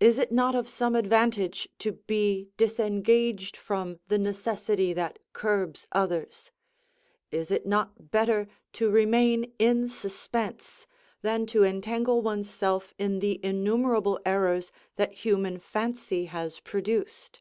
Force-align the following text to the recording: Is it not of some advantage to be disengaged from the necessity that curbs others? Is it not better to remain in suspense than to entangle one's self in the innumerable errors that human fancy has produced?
Is 0.00 0.18
it 0.18 0.32
not 0.32 0.56
of 0.56 0.68
some 0.68 0.96
advantage 0.96 1.68
to 1.78 1.92
be 1.92 2.50
disengaged 2.56 3.56
from 3.56 4.00
the 4.08 4.18
necessity 4.18 4.92
that 4.94 5.20
curbs 5.32 5.86
others? 5.92 6.50
Is 7.30 7.52
it 7.52 7.64
not 7.64 8.10
better 8.10 8.48
to 8.72 8.90
remain 8.90 9.52
in 9.60 9.88
suspense 9.88 10.88
than 11.22 11.46
to 11.54 11.62
entangle 11.62 12.20
one's 12.20 12.50
self 12.50 12.92
in 12.98 13.20
the 13.20 13.38
innumerable 13.44 14.18
errors 14.26 14.72
that 14.96 15.12
human 15.12 15.60
fancy 15.60 16.24
has 16.24 16.58
produced? 16.58 17.40